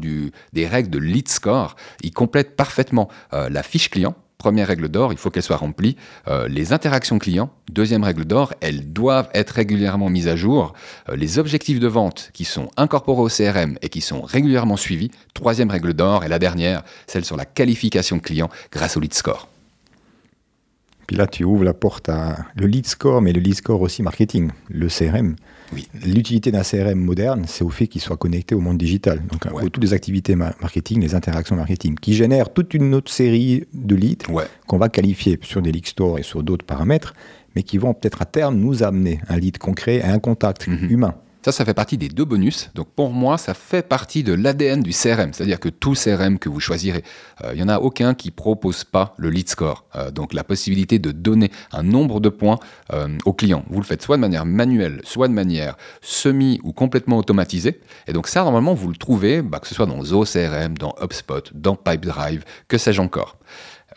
[0.53, 4.14] des règles de lead score, il complète parfaitement euh, la fiche client.
[4.38, 5.96] Première règle d'or, il faut qu'elle soit remplie.
[6.29, 10.74] Euh, les interactions clients, deuxième règle d'or, elles doivent être régulièrement mises à jour.
[11.09, 15.11] Euh, les objectifs de vente qui sont incorporés au CRM et qui sont régulièrement suivis,
[15.35, 16.22] troisième règle d'or.
[16.22, 19.48] Et la dernière, celle sur la qualification client grâce au lead score.
[21.09, 24.05] Puis là, tu ouvres la porte à le lead score, mais le lead score aussi
[24.05, 25.35] marketing, le CRM.
[25.73, 25.87] Oui.
[26.05, 29.23] L'utilité d'un CRM moderne, c'est au fait qu'il soit connecté au monde digital.
[29.31, 29.63] Donc, Ouais.
[29.67, 33.65] à toutes les activités ma- marketing, les interactions marketing, qui génèrent toute une autre série
[33.75, 34.45] de leads Ouais.
[34.67, 37.15] qu'on va qualifier sur des lead stores et sur d'autres paramètres,
[37.55, 40.91] mais qui vont peut-être à terme nous amener un lead concret à un contact Mhm.
[40.91, 41.15] humain.
[41.49, 42.69] Ça, ça fait partie des deux bonus.
[42.75, 45.33] Donc pour moi, ça fait partie de l'ADN du CRM.
[45.33, 47.03] C'est-à-dire que tout CRM que vous choisirez,
[47.43, 49.87] il n'y en a aucun qui propose pas le lead score.
[50.13, 52.59] donc la possibilité de donner un nombre de points
[53.25, 53.65] au client.
[53.71, 57.81] Vous le faites soit de manière manuelle, soit de manière semi ou complètement automatisée.
[58.09, 61.51] Et donc ça, normalement, vous le trouvez, bah, que ce soit dans ZoCRM, dans HubSpot,
[61.55, 63.39] dans Pipedrive, que sais-je encore.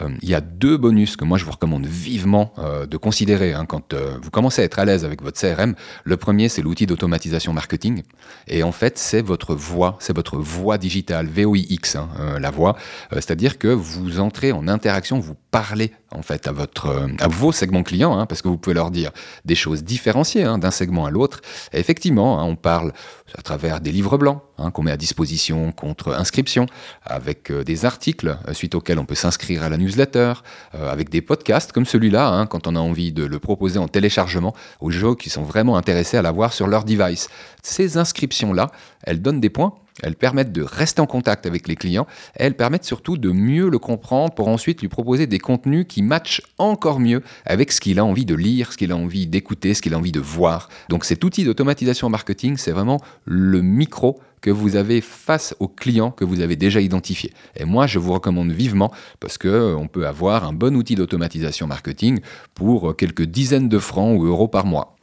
[0.01, 3.53] Euh, il y a deux bonus que moi je vous recommande vivement euh, de considérer
[3.53, 5.75] hein, quand euh, vous commencez à être à l'aise avec votre CRM.
[6.03, 8.03] Le premier, c'est l'outil d'automatisation marketing.
[8.47, 12.75] Et en fait, c'est votre voix, c'est votre voix digitale, VOIX, hein, la voix.
[13.11, 17.83] C'est-à-dire que vous entrez en interaction, vous parlez en fait à, votre, à vos segments
[17.83, 19.11] clients, hein, parce que vous pouvez leur dire
[19.45, 21.41] des choses différenciées d'un segment à l'autre.
[21.73, 22.93] effectivement, on parle
[23.37, 24.41] à travers des livres blancs
[24.73, 26.67] qu'on met à disposition contre inscription,
[27.03, 30.33] avec des articles suite auxquels on peut s'inscrire à la newsletter,
[30.75, 33.87] euh, avec des podcasts comme celui-là, hein, quand on a envie de le proposer en
[33.87, 37.29] téléchargement aux gens qui sont vraiment intéressés à l'avoir sur leur device.
[37.63, 38.71] Ces inscriptions-là,
[39.03, 42.07] elles donnent des points elles permettent de rester en contact avec les clients.
[42.35, 46.41] elles permettent surtout de mieux le comprendre pour ensuite lui proposer des contenus qui matchent
[46.57, 49.81] encore mieux avec ce qu'il a envie de lire, ce qu'il a envie d'écouter, ce
[49.81, 50.69] qu'il a envie de voir.
[50.89, 56.09] Donc cet outil d'automatisation marketing, c'est vraiment le micro que vous avez face aux clients
[56.09, 57.31] que vous avez déjà identifiés.
[57.55, 61.67] Et moi, je vous recommande vivement parce que euh, peut avoir un bon outil d'automatisation
[61.67, 62.19] marketing
[62.55, 64.95] pour quelques dizaines de francs ou euros par mois.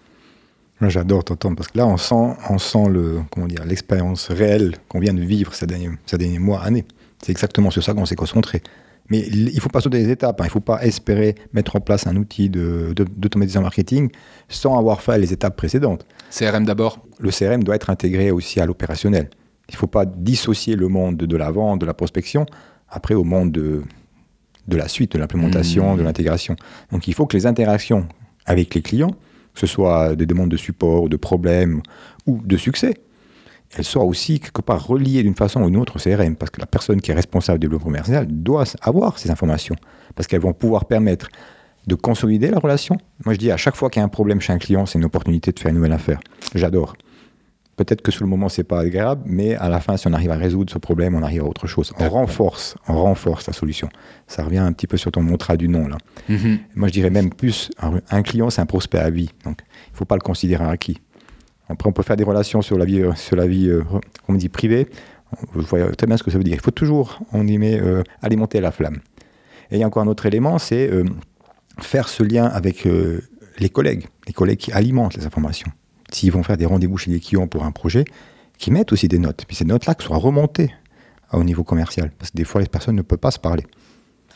[0.80, 5.00] J'adore t'entendre parce que là, on sent, on sent le, comment dire, l'expérience réelle qu'on
[5.00, 6.84] vient de vivre ces derniers, ces derniers mois, années.
[7.20, 8.62] C'est exactement sur ça qu'on s'est concentré.
[9.10, 10.40] Mais il ne faut pas sauter des étapes.
[10.40, 10.44] Hein.
[10.44, 14.10] Il ne faut pas espérer mettre en place un outil d'automatisation de, marketing
[14.48, 16.06] sans avoir fait les étapes précédentes.
[16.30, 19.30] CRM d'abord Le CRM doit être intégré aussi à l'opérationnel.
[19.68, 22.46] Il ne faut pas dissocier le monde de la vente, de la prospection,
[22.88, 23.82] après au monde de,
[24.68, 25.98] de la suite, de l'implémentation, mmh.
[25.98, 26.56] de l'intégration.
[26.92, 28.06] Donc il faut que les interactions
[28.46, 29.14] avec les clients
[29.58, 31.82] que ce soit des demandes de support, de problèmes
[32.26, 32.94] ou de succès,
[33.76, 36.60] elles soient aussi quelque part reliées d'une façon ou d'une autre au CRM, parce que
[36.60, 39.74] la personne qui est responsable du développement commercial doit avoir ces informations,
[40.14, 41.28] parce qu'elles vont pouvoir permettre
[41.88, 42.98] de consolider la relation.
[43.24, 44.98] Moi, je dis à chaque fois qu'il y a un problème chez un client, c'est
[44.98, 46.20] une opportunité de faire une nouvelle affaire.
[46.54, 46.94] J'adore.
[47.78, 50.32] Peut-être que sur le moment, c'est pas agréable, mais à la fin, si on arrive
[50.32, 51.92] à résoudre ce problème, on arrive à autre chose.
[52.00, 53.88] On renforce, on renforce la solution.
[54.26, 55.96] Ça revient un petit peu sur ton mantra du nom, là.
[56.28, 56.58] Mm-hmm.
[56.74, 57.70] Moi, je dirais même plus,
[58.10, 59.30] un client, c'est un prospect à vie.
[59.44, 61.00] Donc, il ne faut pas le considérer acquis.
[61.68, 63.84] Après, on peut faire des relations sur la vie, euh, sur la vie euh,
[64.26, 64.88] on dit, privée.
[65.52, 66.54] Vous voyez très bien ce que ça veut dire.
[66.54, 68.98] Il faut toujours, on y met, euh, alimenter la flamme.
[69.70, 70.90] Et il y a encore un autre élément, c'est
[71.78, 72.88] faire ce lien avec
[73.58, 75.70] les collègues, les collègues qui alimentent les informations
[76.12, 78.04] s'ils vont faire des rendez-vous chez les clients pour un projet,
[78.58, 79.44] qui mettent aussi des notes.
[79.46, 80.72] Puis ces notes-là qui soient remontées
[81.32, 82.10] au niveau commercial.
[82.18, 83.64] Parce que des fois, les personnes ne peuvent pas se parler.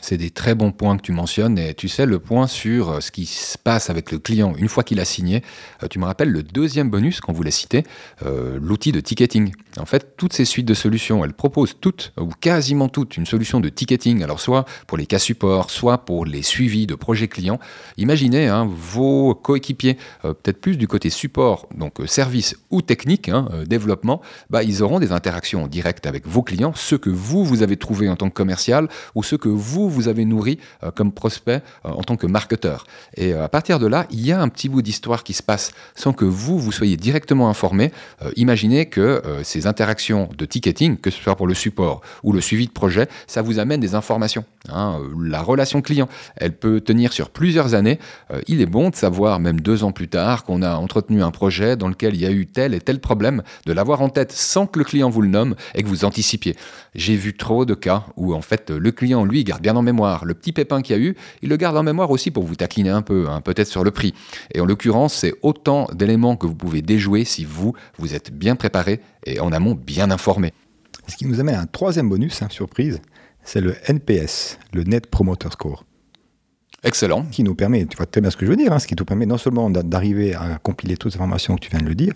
[0.03, 1.57] C'est des très bons points que tu mentionnes.
[1.57, 4.67] Et tu sais, le point sur euh, ce qui se passe avec le client une
[4.67, 5.43] fois qu'il a signé,
[5.81, 7.83] euh, tu me rappelles le deuxième bonus qu'on voulait citer,
[8.25, 9.53] euh, l'outil de ticketing.
[9.77, 13.61] En fait, toutes ces suites de solutions, elles proposent toutes, ou quasiment toutes, une solution
[13.61, 14.23] de ticketing.
[14.23, 17.59] Alors, soit pour les cas support, soit pour les suivis de projets clients.
[17.95, 24.21] Imaginez hein, vos coéquipiers, peut-être plus du côté support, donc service ou technique, hein, développement,
[24.49, 28.09] bah, ils auront des interactions directes avec vos clients, ceux que vous, vous avez trouvés
[28.09, 31.89] en tant que commercial, ou ceux que vous, vous avez nourri euh, comme prospect euh,
[31.89, 32.85] en tant que marketeur.
[33.15, 35.43] Et euh, à partir de là, il y a un petit bout d'histoire qui se
[35.43, 37.91] passe sans que vous, vous soyez directement informé.
[38.35, 42.67] imaginez que ces interactions de ticketing, que ce soit pour le support ou le suivi
[42.67, 44.43] de projet, ça vous amène des informations.
[44.69, 44.99] Hein.
[45.19, 47.99] La relation client, elle peut tenir sur plusieurs années.
[48.47, 51.75] il est bon de savoir, même deux ans plus tard, qu'on a entretenu un projet
[51.75, 54.67] dans lequel il y a eu tel et tel problème, de l'avoir en tête sans
[54.67, 56.55] que le client vous le nomme et que vous anticipiez.
[56.95, 60.25] J'ai vu trop de cas où en fait le client, lui, garde bien en mémoire.
[60.25, 62.55] Le petit pépin qu'il y a eu, il le garde en mémoire aussi pour vous
[62.55, 64.13] taquiner un peu, hein, peut-être sur le prix.
[64.53, 68.55] Et en l'occurrence, c'est autant d'éléments que vous pouvez déjouer si vous, vous êtes bien
[68.55, 70.53] préparé et en amont bien informé.
[71.07, 73.01] Ce qui nous amène à un troisième bonus, hein, surprise,
[73.43, 75.85] c'est le NPS, le Net Promoter Score.
[76.83, 77.23] Excellent.
[77.31, 78.95] Qui nous permet, tu vois très bien ce que je veux dire, hein, ce qui
[78.95, 81.95] nous permet non seulement d'arriver à compiler toutes les informations que tu viens de le
[81.95, 82.13] dire,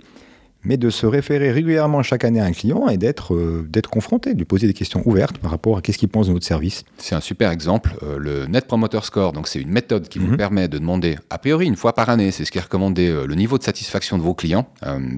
[0.67, 4.37] mais de se référer régulièrement chaque année à un client et d'être euh, confronté, de
[4.37, 6.83] lui poser des questions ouvertes par rapport à qu'est-ce qu'il pense de notre service.
[6.97, 7.95] C'est un super exemple.
[8.03, 10.37] Euh, le Net Promoter Score, donc c'est une méthode qui vous mhm.
[10.37, 13.25] permet de demander, a priori une fois par année, c'est ce qui est recommandé, euh,
[13.25, 14.67] le niveau de satisfaction de vos clients.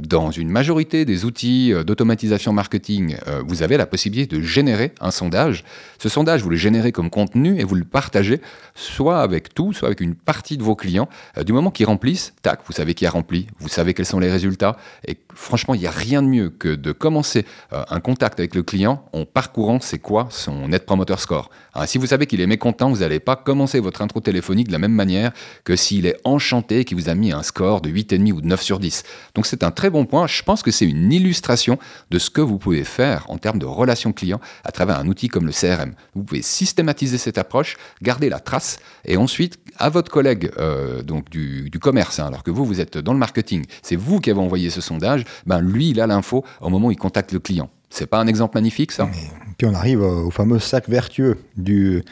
[0.03, 3.15] dans une majorité des outils d'automatisation marketing,
[3.47, 5.63] vous avez la possibilité de générer un sondage.
[5.97, 8.41] Ce sondage, vous le générez comme contenu et vous le partagez
[8.75, 11.09] soit avec tout, soit avec une partie de vos clients.
[11.45, 14.31] du moment qu'ils remplissent, tac, vous savez qui a rempli, vous savez quels sont les
[14.31, 18.39] résultats et franchement, il n'y a rien de mieux que de commencer euh, un contact
[18.39, 21.49] avec le client en parcourant c'est quoi son Net Promoter Score.
[21.85, 24.79] Si vous savez qu'il est mécontent, vous n'allez pas commencer votre intro téléphonique de la
[24.79, 25.31] même manière
[25.63, 28.47] que s'il est enchanté et qu'il vous a mis un score de 8,5 ou de
[28.47, 29.03] 9 sur 10.
[29.35, 30.27] Donc c'est un très bon point.
[30.27, 31.77] Je pense que c'est une illustration
[32.09, 35.29] de ce que vous pouvez faire en termes de relation client à travers un outil
[35.29, 35.93] comme le CRM.
[36.15, 41.29] Vous pouvez systématiser cette approche, garder la trace et ensuite à votre collègue euh, donc
[41.29, 44.39] du, commerce, hein, alors que vous, vous êtes dans le marketing, c'est vous qui avez
[44.39, 47.69] envoyé ce sondage, ben lui, il a l'info au moment où il contacte le client.
[47.89, 49.09] C'est pas un exemple magnifique, ça?
[49.57, 52.03] Puis on arrive au fameux sac vertueux du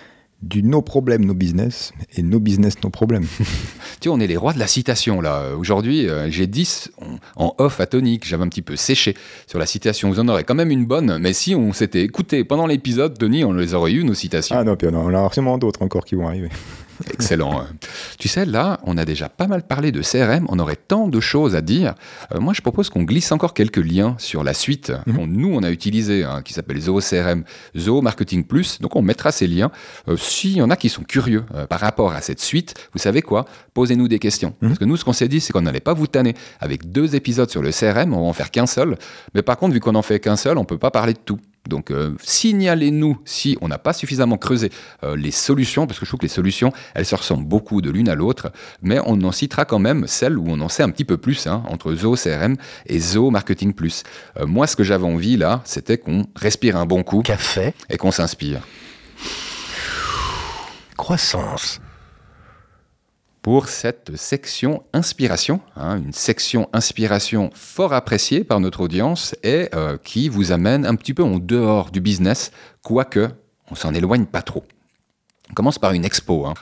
[0.43, 3.25] du no problème, no business et no business, no problème.
[3.99, 5.55] tu vois, on est les rois de la citation là.
[5.57, 6.91] Aujourd'hui, euh, j'ai 10
[7.35, 8.25] en off à tonique.
[8.25, 9.15] J'avais un petit peu séché
[9.47, 10.09] sur la citation.
[10.09, 13.45] Vous en aurez quand même une bonne, mais si on s'était écouté pendant l'épisode, Denis,
[13.45, 14.55] on les aurait eu nos citations.
[14.57, 16.49] Ah non, puis on en a forcément d'autres encore qui vont arriver.
[17.11, 17.65] Excellent.
[18.19, 21.19] tu sais, là, on a déjà pas mal parlé de CRM, on aurait tant de
[21.19, 21.95] choses à dire.
[22.33, 25.25] Euh, moi, je propose qu'on glisse encore quelques liens sur la suite mhm.
[25.25, 27.43] nous, on a utilisé, hein, qui s'appelle Zoho CRM,
[27.77, 28.79] Zoho Marketing Plus.
[28.81, 29.71] Donc, on mettra ces liens.
[30.07, 32.99] Euh, s'il y en a qui sont curieux euh, par rapport à cette suite, vous
[32.99, 33.45] savez quoi?
[33.73, 34.53] Posez-nous des questions.
[34.61, 34.69] Mhm.
[34.69, 37.15] Parce que nous, ce qu'on s'est dit, c'est qu'on n'allait pas vous tanner avec deux
[37.15, 38.97] épisodes sur le CRM, on va en faire qu'un seul.
[39.33, 41.39] Mais par contre, vu qu'on en fait qu'un seul, on peut pas parler de tout.
[41.67, 44.71] Donc euh, signalez-nous si on n'a pas suffisamment creusé
[45.03, 47.89] euh, les solutions, parce que je trouve que les solutions, elles se ressemblent beaucoup de
[47.89, 48.51] l'une à l'autre,
[48.81, 51.47] mais on en citera quand même celles où on en sait un petit peu plus,
[51.47, 54.03] hein, entre Zoho CRM et Zoho Marketing Plus.
[54.39, 57.21] Euh, moi, ce que j'avais envie là, c'était qu'on respire un bon coup.
[57.21, 57.73] Café.
[57.89, 58.61] Et qu'on s'inspire.
[60.95, 61.79] Croissance
[63.47, 69.95] pour cette section inspiration, hein, une section inspiration fort appréciée par notre audience et euh,
[70.03, 72.51] qui vous amène un petit peu en dehors du business,
[72.83, 73.29] quoique
[73.71, 74.65] on s'en éloigne pas trop.
[75.49, 76.45] On commence par une expo.
[76.45, 76.55] Hein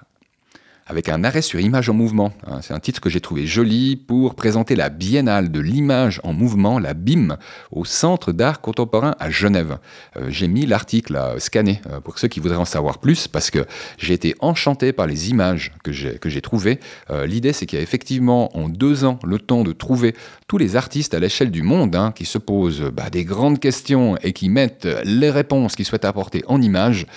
[0.88, 2.32] avec un arrêt sur image en mouvement.
[2.46, 6.32] Hein, c'est un titre que j'ai trouvé joli pour présenter la biennale de l'image en
[6.32, 7.38] mouvement, la BIM,
[7.72, 9.80] au Centre d'art contemporain à Genève.
[10.16, 13.50] Euh, j'ai mis l'article à scanner euh, pour ceux qui voudraient en savoir plus parce
[13.50, 13.66] que
[13.98, 16.80] j'ai été enchanté par les images que j'ai, trouvées.
[17.10, 20.16] Euh, l'idée, c'est qu'il y a effectivement en deux ans le temps de trouver
[20.48, 24.18] tous les artistes à l'échelle du monde hein, qui se posent bah, des grandes questions
[24.22, 27.08] et qui mettent les réponses qu'ils souhaitent apporter en images.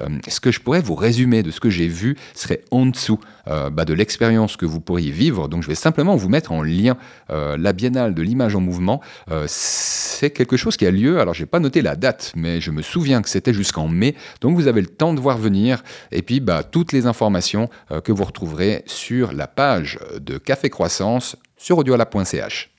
[0.00, 3.18] Euh, ce que je pourrais vous résumer de ce que j'ai vu serait en dessous
[3.48, 5.48] euh, bah, de l'expérience que vous pourriez vivre.
[5.48, 6.96] Donc je vais simplement vous mettre en lien
[7.30, 9.00] euh, la Biennale de l'image en mouvement.
[9.46, 12.70] c'est quelque chose qui a lieu, alors je n'ai pas noté la date, mais je
[12.70, 14.14] me souviens que c'était jusqu'en mai.
[14.40, 15.82] Donc vous avez le temps de voir venir.
[16.12, 17.68] Et puis bah, toutes les informations
[18.04, 22.77] que vous retrouverez sur la page de Café Croissance sur audiolab.ch.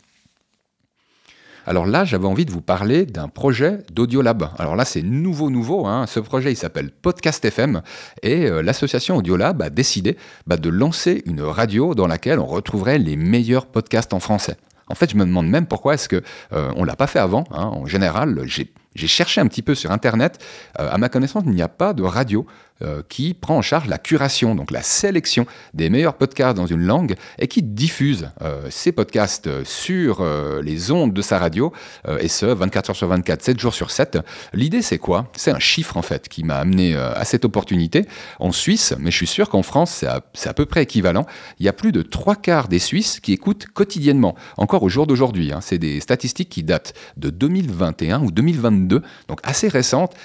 [1.70, 4.50] Alors là, j'avais envie de vous parler d'un projet d'Audiolab.
[4.58, 5.86] Alors là, c'est nouveau, nouveau.
[5.86, 6.08] Hein.
[6.08, 7.84] Ce projet, il s'appelle Podcast FM
[8.24, 12.98] et euh, l'association Audiolab a décidé bah, de lancer une radio dans laquelle on retrouverait
[12.98, 14.58] les meilleurs podcasts en français.
[14.88, 17.44] En fait, je me demande même pourquoi est-ce que euh, on l'a pas fait avant.
[17.52, 17.66] Hein.
[17.66, 20.44] En général, j'ai cherché un petit peu sur Internet.
[20.80, 22.48] Euh, à ma connaissance, il n'y a pas de radio
[22.82, 26.82] euh, qui prend en charge la curation, donc la sélection des meilleurs podcasts dans une
[26.82, 30.26] langue et qui diffuse euh, ces podcasts sur
[30.62, 31.72] les ondes de sa radio,
[32.20, 34.20] et ce, 24 heures sur 24, 7 jours sur 7.
[34.54, 35.28] L'idée, c'est quoi?
[35.36, 38.06] C'est un chiffre, en fait, qui m'a amené à cette opportunité.
[38.40, 41.26] En Suisse, mais je suis sûr qu'en France, c'est à, peu près équivalent,
[41.60, 45.08] il y a plus de trois quarts des Suisses qui écoutent quotidiennement, encore au jour
[45.08, 45.52] d'aujourd'hui.
[45.52, 45.60] Hein.
[45.62, 50.16] C'est des statistiques qui datent de 2021 ou 2022 donc assez récente,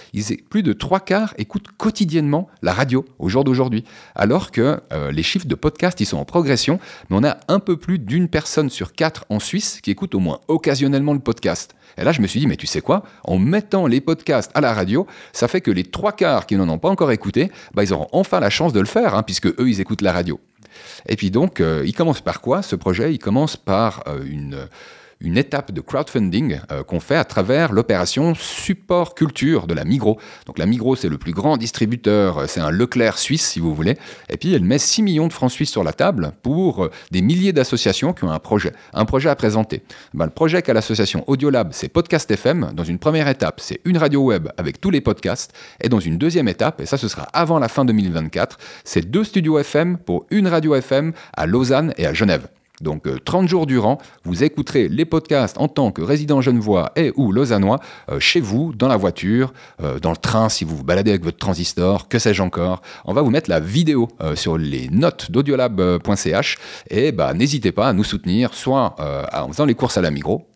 [0.50, 3.85] plus de trois quarts écoutent quotidiennement la radio au jour d'aujourd'hui.
[4.14, 6.78] Alors que euh, les chiffres de podcast, ils sont en progression,
[7.09, 10.20] mais on a un peu plus d'une personne sur quatre en Suisse qui écoute au
[10.20, 11.74] moins occasionnellement le podcast.
[11.96, 13.04] Et là, je me suis dit, mais tu sais quoi?
[13.24, 16.68] En mettant les podcasts à la radio, ça fait que les trois quarts qui n'en
[16.68, 19.46] ont pas encore écouté, bah, ils auront enfin la chance de le faire, hein, puisque
[19.46, 20.40] eux, ils écoutent la radio.
[21.07, 23.12] Et puis donc, euh, il commence par quoi ce projet?
[23.12, 24.68] Il commence par euh, une
[25.20, 30.18] une étape de crowdfunding euh, qu'on fait à travers l'opération Support Culture de la Migros.
[30.46, 33.74] Donc la Migros, c'est le plus grand distributeur, euh, c'est un Leclerc suisse si vous
[33.74, 33.96] voulez.
[34.29, 37.22] Et puis elle met 6 millions de francs suisses sur la table pour euh, des
[37.22, 39.83] milliers d'associations qui ont un projet, un projet à présenter.
[40.12, 42.72] Ben, le projet qu'a l'association Audiolab, c'est Podcast FM.
[42.74, 45.53] Dans une première étape, c'est une radio web avec tous les podcasts.
[45.81, 49.24] Et dans une deuxième étape, et ça ce sera avant la fin 2024, c'est deux
[49.24, 52.48] studios FM pour une radio FM à Lausanne et à Genève.
[52.80, 57.12] Donc 30 euh, jours durant, vous écouterez les podcasts en tant que résident genevois et
[57.14, 57.78] ou lausannois
[58.10, 61.22] euh, chez vous, dans la voiture, euh, dans le train si vous vous baladez avec
[61.22, 62.82] votre transistor, que sais-je encore.
[63.04, 66.58] On va vous mettre la vidéo sur les notes d'audiolab.ch
[66.90, 68.96] et bah, n'hésitez pas à nous soutenir, soit
[69.32, 70.46] en faisant les courses à la Migros,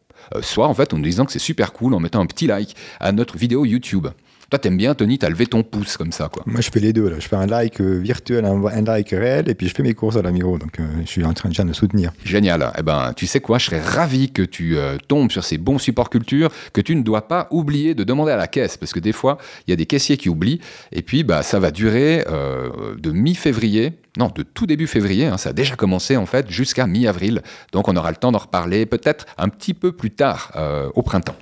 [0.40, 2.74] soit en fait en nous disant que c'est super cool en mettant un petit like
[3.00, 4.08] à notre vidéo YouTube.
[4.50, 6.42] Toi, t'aimes bien, Tony, t'as levé ton pouce comme ça, quoi.
[6.46, 7.10] Moi, je fais les deux.
[7.10, 7.16] Là.
[7.18, 9.92] Je fais un like euh, virtuel, un, un like réel, et puis je fais mes
[9.92, 10.56] courses à l'Amiro.
[10.56, 12.12] Donc, euh, je suis en train de soutenir.
[12.24, 12.72] Génial.
[12.78, 15.76] Eh ben, tu sais quoi, je serais ravi que tu euh, tombes sur ces bons
[15.76, 19.00] supports culture, que tu ne dois pas oublier de demander à la caisse, parce que
[19.00, 20.60] des fois, il y a des caissiers qui oublient,
[20.92, 25.36] et puis bah, ça va durer euh, de mi-février, non, de tout début février, hein,
[25.36, 27.42] ça a déjà commencé en fait, jusqu'à mi-avril.
[27.72, 31.02] Donc on aura le temps d'en reparler peut-être un petit peu plus tard, euh, au
[31.02, 31.36] printemps.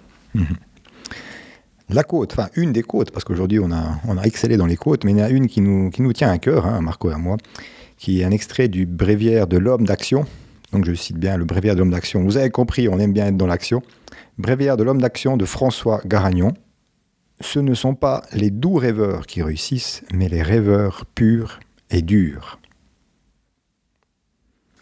[1.88, 4.76] La côte, enfin une des côtes, parce qu'aujourd'hui on a, on a excellé dans les
[4.76, 7.14] côtes, mais il y en a une qui nous, tient à cœur, hein, Marco et
[7.14, 7.36] à moi,
[7.96, 10.26] qui est un extrait du bréviaire de l'homme d'action.
[10.72, 12.24] Donc je cite bien le bréviaire de l'homme d'action.
[12.24, 13.82] Vous avez compris, on aime bien être dans l'action.
[14.36, 16.54] Bréviaire de l'homme d'action de François Garagnon.
[17.40, 22.58] Ce ne sont pas les doux rêveurs qui réussissent, mais les rêveurs purs et durs.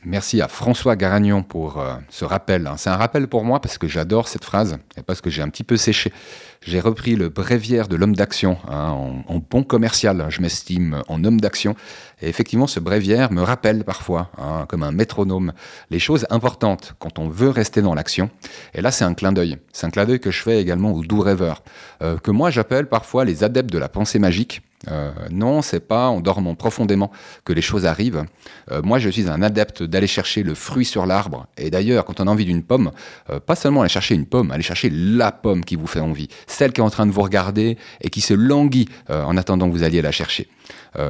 [0.07, 2.67] Merci à François Garagnon pour euh, ce rappel.
[2.67, 2.75] hein.
[2.77, 5.49] C'est un rappel pour moi parce que j'adore cette phrase et parce que j'ai un
[5.49, 6.13] petit peu séché.
[6.61, 8.91] J'ai repris le bréviaire de l'homme d'action hein,
[9.29, 10.27] en, bon commercial.
[10.29, 11.75] Je m'estime en homme d'action.
[12.21, 15.55] Et effectivement, ce bréviaire me rappelle parfois, hein, comme un métronome,
[15.89, 18.29] les choses importantes quand on veut rester dans l'action.
[18.75, 19.57] Et là, c'est un clin d'œil.
[19.73, 21.63] C'est un clin d'œil que je fais également aux doux rêveurs,
[22.03, 24.61] euh, que moi j'appelle parfois les adeptes de la pensée magique.
[24.89, 27.11] Euh, non, c'est pas en dormant profondément
[27.45, 28.25] que les choses arrivent.
[28.71, 31.47] Euh, moi, je suis un adepte d'aller chercher le fruit sur l'arbre.
[31.57, 32.91] Et d'ailleurs, quand on a envie d'une pomme,
[33.31, 36.29] euh, pas seulement aller chercher une pomme, aller chercher la pomme qui vous fait envie,
[36.47, 39.69] celle qui est en train de vous regarder et qui se languit euh, en attendant
[39.69, 40.49] que vous alliez la chercher.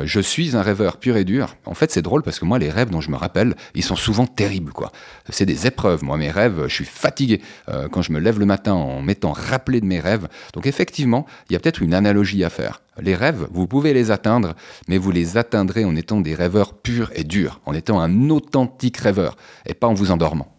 [0.04, 1.56] Je suis un rêveur pur et dur.
[1.66, 3.96] En fait, c'est drôle parce que moi, les rêves dont je me rappelle, ils sont
[3.96, 4.90] souvent terribles, quoi.
[5.28, 6.02] C'est des épreuves.
[6.02, 7.42] Moi, mes rêves, je suis fatigué
[7.90, 10.26] quand je me lève le matin en m'étant rappelé de mes rêves.
[10.54, 12.80] Donc, effectivement, il y a peut-être une analogie à faire.
[13.00, 14.54] Les rêves, vous pouvez les atteindre,
[14.88, 18.98] mais vous les atteindrez en étant des rêveurs purs et durs, en étant un authentique
[18.98, 20.54] rêveur, et pas en vous endormant.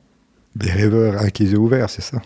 [0.55, 2.21] Des rêveurs avec les yeux ouverts, c'est ça?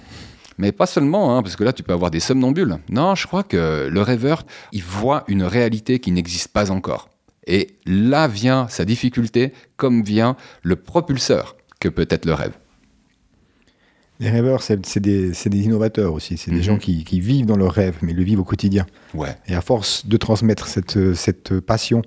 [0.57, 2.77] Mais pas seulement, hein, parce que là, tu peux avoir des somnambules.
[2.89, 4.43] Non, je crois que le rêveur,
[4.73, 7.09] il voit une réalité qui n'existe pas encore.
[7.47, 12.58] Et là vient sa difficulté, comme vient le propulseur que peut être le rêve.
[14.19, 15.31] Les rêveurs, c'est des,
[15.63, 16.37] innovateurs aussi.
[16.37, 16.57] C'est Mhm.
[16.57, 18.85] des gens qui, qui vivent dans leur rêve, mais le vivent au quotidien.
[19.13, 19.35] Ouais.
[19.47, 22.01] Et à force de transmettre cette, cette passion,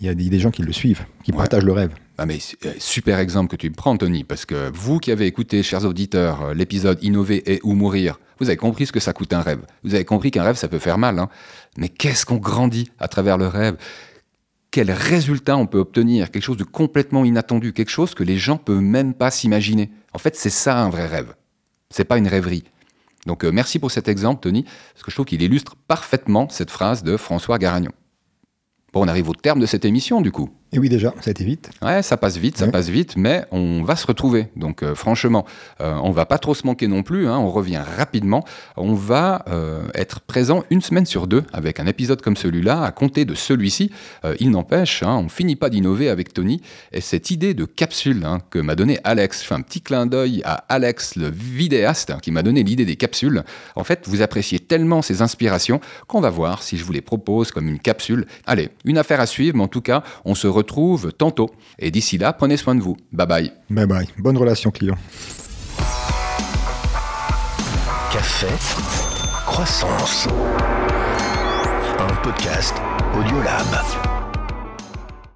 [0.00, 1.38] il y a des, des gens qui le suivent, qui Ouais.
[1.38, 1.92] partagent le rêve.
[2.18, 5.26] Ah mais euh, super exemple que tu me prends, Tony, parce que vous qui avez
[5.26, 9.12] écouté, chers auditeurs, euh, l'épisode Innover et ou mourir, vous avez compris ce que ça
[9.12, 9.60] coûte un rêve.
[9.84, 11.18] Vous avez compris qu'un rêve, ça peut faire mal.
[11.18, 11.28] hein.
[11.78, 13.76] Mais qu'est-ce qu'on grandit à travers le rêve?
[14.70, 16.30] Quel résultat on peut obtenir?
[16.30, 19.90] Quelque chose de complètement inattendu, quelque chose que les gens peuvent même pas s'imaginer.
[20.12, 21.34] En fait, c'est ça un vrai rêve.
[21.94, 22.64] C'est pas une rêverie.
[23.24, 26.72] Donc euh, merci pour cet exemple, Tony, parce que je trouve qu'il illustre parfaitement cette
[26.72, 27.92] phrase de François Garagnon.
[28.92, 30.50] Bon, on arrive au terme de cette émission, du coup.
[30.74, 31.70] Et oui, déjà, ça a été vite.
[31.82, 32.72] Ouais, ça passe vite, ça Ouais.
[32.72, 34.48] passe vite, mais on va se retrouver.
[34.56, 35.46] Donc euh, franchement,
[35.80, 37.28] euh, on va pas trop se manquer non plus.
[37.28, 38.44] hein, on revient rapidement.
[38.76, 42.90] On va euh, être présent une semaine sur deux avec un épisode comme celui-là, à
[42.90, 43.92] compter de celui-ci.
[44.24, 46.60] Euh, il n'empêche, hein, on finit pas d'innover avec Tony.
[46.92, 50.06] Et cette idée de capsule hein, que m'a donné Alex, je fais un petit clin
[50.06, 53.44] d'œil à Alex, le vidéaste, hein, qui m'a donné l'idée des capsules.
[53.76, 57.52] En fait, vous appréciez tellement ces inspirations qu'on va voir si je vous les propose
[57.52, 58.26] comme une capsule.
[58.44, 61.50] Allez, une affaire à suivre, mais en tout cas, on se retrouve tantôt.
[61.78, 62.96] Et d'ici là, prenez soin de vous.
[63.12, 63.52] Bye bye.
[63.70, 64.08] Bye bye.
[64.18, 64.96] Bonne relation client.
[68.12, 68.46] Café,
[69.46, 70.28] croissance.
[71.98, 72.74] Un podcast
[73.16, 74.13] Audiolab.